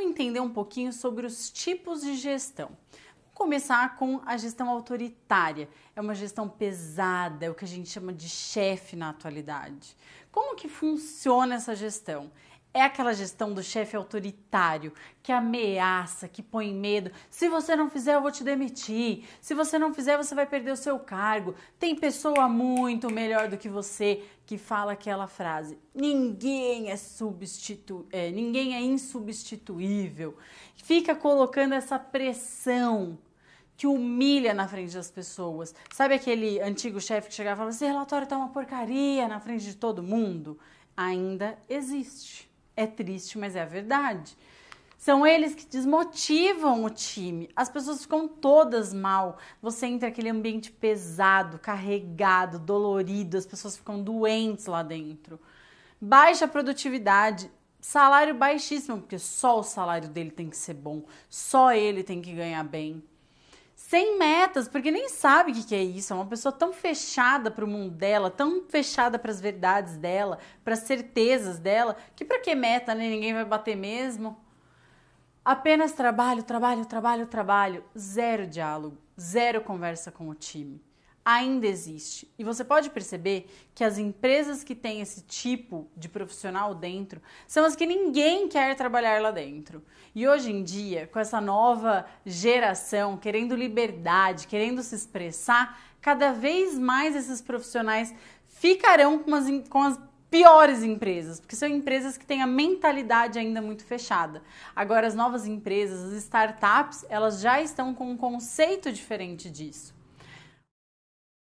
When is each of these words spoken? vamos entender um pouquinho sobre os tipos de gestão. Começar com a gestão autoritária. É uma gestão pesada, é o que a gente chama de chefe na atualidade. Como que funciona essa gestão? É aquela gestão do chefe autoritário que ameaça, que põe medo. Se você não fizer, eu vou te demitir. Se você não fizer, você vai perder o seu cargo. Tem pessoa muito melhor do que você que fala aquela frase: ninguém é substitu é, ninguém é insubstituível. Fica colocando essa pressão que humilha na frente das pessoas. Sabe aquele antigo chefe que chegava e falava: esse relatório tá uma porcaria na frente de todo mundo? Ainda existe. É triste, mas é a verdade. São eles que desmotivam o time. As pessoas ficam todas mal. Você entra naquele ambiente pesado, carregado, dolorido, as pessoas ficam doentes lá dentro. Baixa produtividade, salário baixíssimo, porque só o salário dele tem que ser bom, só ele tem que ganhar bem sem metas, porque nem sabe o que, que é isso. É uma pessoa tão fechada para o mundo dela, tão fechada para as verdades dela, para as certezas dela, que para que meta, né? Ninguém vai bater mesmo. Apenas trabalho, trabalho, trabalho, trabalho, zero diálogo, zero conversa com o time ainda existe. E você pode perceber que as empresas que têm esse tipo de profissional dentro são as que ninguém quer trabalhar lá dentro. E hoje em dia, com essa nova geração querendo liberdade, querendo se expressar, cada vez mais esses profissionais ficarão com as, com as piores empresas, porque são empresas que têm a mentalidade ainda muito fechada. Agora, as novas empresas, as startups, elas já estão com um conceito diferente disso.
vamos 0.00 0.12
entender 0.12 0.40
um 0.40 0.48
pouquinho 0.48 0.92
sobre 0.94 1.26
os 1.26 1.50
tipos 1.50 2.00
de 2.00 2.16
gestão. 2.16 2.70
Começar 3.34 3.96
com 3.96 4.20
a 4.24 4.36
gestão 4.38 4.70
autoritária. 4.70 5.68
É 5.94 6.00
uma 6.00 6.14
gestão 6.14 6.48
pesada, 6.48 7.44
é 7.44 7.50
o 7.50 7.54
que 7.54 7.66
a 7.66 7.68
gente 7.68 7.90
chama 7.90 8.12
de 8.12 8.28
chefe 8.28 8.96
na 8.96 9.10
atualidade. 9.10 9.94
Como 10.32 10.56
que 10.56 10.68
funciona 10.68 11.54
essa 11.54 11.76
gestão? 11.76 12.32
É 12.72 12.82
aquela 12.82 13.12
gestão 13.12 13.52
do 13.52 13.64
chefe 13.64 13.96
autoritário 13.96 14.92
que 15.24 15.32
ameaça, 15.32 16.28
que 16.28 16.40
põe 16.40 16.72
medo. 16.72 17.10
Se 17.28 17.48
você 17.48 17.74
não 17.74 17.90
fizer, 17.90 18.14
eu 18.14 18.22
vou 18.22 18.30
te 18.30 18.44
demitir. 18.44 19.24
Se 19.40 19.54
você 19.54 19.76
não 19.76 19.92
fizer, 19.92 20.16
você 20.16 20.36
vai 20.36 20.46
perder 20.46 20.70
o 20.70 20.76
seu 20.76 20.96
cargo. 20.96 21.56
Tem 21.80 21.96
pessoa 21.96 22.48
muito 22.48 23.10
melhor 23.10 23.48
do 23.48 23.58
que 23.58 23.68
você 23.68 24.22
que 24.46 24.56
fala 24.56 24.92
aquela 24.92 25.26
frase: 25.26 25.78
ninguém 25.92 26.90
é 26.90 26.96
substitu 26.96 28.06
é, 28.12 28.30
ninguém 28.30 28.76
é 28.76 28.80
insubstituível. 28.80 30.36
Fica 30.76 31.14
colocando 31.14 31.74
essa 31.74 31.98
pressão 31.98 33.18
que 33.76 33.86
humilha 33.86 34.54
na 34.54 34.68
frente 34.68 34.94
das 34.94 35.10
pessoas. 35.10 35.74
Sabe 35.92 36.14
aquele 36.14 36.60
antigo 36.60 37.00
chefe 37.00 37.28
que 37.28 37.34
chegava 37.34 37.54
e 37.54 37.58
falava: 37.58 37.74
esse 37.74 37.84
relatório 37.84 38.28
tá 38.28 38.36
uma 38.36 38.50
porcaria 38.50 39.26
na 39.26 39.40
frente 39.40 39.64
de 39.64 39.74
todo 39.74 40.02
mundo? 40.02 40.56
Ainda 40.96 41.58
existe. 41.68 42.49
É 42.76 42.86
triste, 42.86 43.38
mas 43.38 43.56
é 43.56 43.62
a 43.62 43.66
verdade. 43.66 44.36
São 44.96 45.26
eles 45.26 45.54
que 45.54 45.66
desmotivam 45.66 46.84
o 46.84 46.90
time. 46.90 47.48
As 47.56 47.70
pessoas 47.70 48.02
ficam 48.02 48.28
todas 48.28 48.92
mal. 48.92 49.38
Você 49.62 49.86
entra 49.86 50.08
naquele 50.08 50.28
ambiente 50.28 50.70
pesado, 50.70 51.58
carregado, 51.58 52.58
dolorido, 52.58 53.38
as 53.38 53.46
pessoas 53.46 53.76
ficam 53.76 54.02
doentes 54.02 54.66
lá 54.66 54.82
dentro. 54.82 55.40
Baixa 55.98 56.46
produtividade, 56.46 57.50
salário 57.80 58.34
baixíssimo, 58.34 58.98
porque 58.98 59.18
só 59.18 59.60
o 59.60 59.62
salário 59.62 60.08
dele 60.08 60.30
tem 60.30 60.50
que 60.50 60.56
ser 60.56 60.74
bom, 60.74 61.04
só 61.28 61.72
ele 61.72 62.02
tem 62.02 62.20
que 62.20 62.32
ganhar 62.34 62.62
bem 62.64 63.02
sem 63.80 64.18
metas, 64.18 64.68
porque 64.68 64.90
nem 64.90 65.08
sabe 65.08 65.50
o 65.50 65.54
que, 65.54 65.64
que 65.64 65.74
é 65.74 65.82
isso. 65.82 66.12
É 66.12 66.16
uma 66.16 66.26
pessoa 66.26 66.52
tão 66.52 66.72
fechada 66.72 67.50
para 67.50 67.64
o 67.64 67.68
mundo 67.68 67.90
dela, 67.90 68.30
tão 68.30 68.62
fechada 68.68 69.18
para 69.18 69.30
as 69.32 69.40
verdades 69.40 69.96
dela, 69.96 70.38
para 70.62 70.74
as 70.74 70.80
certezas 70.80 71.58
dela, 71.58 71.96
que 72.14 72.24
para 72.24 72.38
que 72.38 72.54
meta, 72.54 72.94
né? 72.94 73.08
Ninguém 73.08 73.34
vai 73.34 73.44
bater 73.44 73.74
mesmo. 73.74 74.38
Apenas 75.44 75.92
trabalho, 75.92 76.42
trabalho, 76.42 76.84
trabalho, 76.84 77.26
trabalho, 77.26 77.84
zero 77.98 78.46
diálogo, 78.46 78.98
zero 79.18 79.62
conversa 79.62 80.12
com 80.12 80.28
o 80.28 80.34
time 80.34 80.80
ainda 81.24 81.66
existe. 81.66 82.32
E 82.38 82.44
você 82.44 82.64
pode 82.64 82.90
perceber 82.90 83.48
que 83.74 83.84
as 83.84 83.98
empresas 83.98 84.64
que 84.64 84.74
têm 84.74 85.00
esse 85.00 85.22
tipo 85.22 85.88
de 85.96 86.08
profissional 86.08 86.74
dentro 86.74 87.20
são 87.46 87.64
as 87.64 87.76
que 87.76 87.86
ninguém 87.86 88.48
quer 88.48 88.74
trabalhar 88.74 89.20
lá 89.20 89.30
dentro. 89.30 89.82
E 90.14 90.26
hoje 90.26 90.50
em 90.50 90.62
dia, 90.62 91.06
com 91.06 91.18
essa 91.18 91.40
nova 91.40 92.06
geração 92.24 93.16
querendo 93.16 93.54
liberdade, 93.54 94.46
querendo 94.46 94.82
se 94.82 94.94
expressar, 94.94 95.80
cada 96.00 96.32
vez 96.32 96.78
mais 96.78 97.14
esses 97.14 97.40
profissionais 97.40 98.14
ficarão 98.46 99.18
com 99.18 99.34
as, 99.34 99.46
com 99.68 99.82
as 99.82 99.98
piores 100.30 100.82
empresas, 100.82 101.40
porque 101.40 101.56
são 101.56 101.68
empresas 101.68 102.16
que 102.16 102.24
têm 102.24 102.40
a 102.40 102.46
mentalidade 102.46 103.38
ainda 103.38 103.60
muito 103.60 103.84
fechada. 103.84 104.42
Agora, 104.74 105.06
as 105.06 105.14
novas 105.14 105.46
empresas, 105.46 106.12
as 106.12 106.22
startups, 106.22 107.04
elas 107.08 107.40
já 107.40 107.60
estão 107.60 107.92
com 107.92 108.10
um 108.10 108.16
conceito 108.16 108.92
diferente 108.92 109.50
disso. 109.50 109.99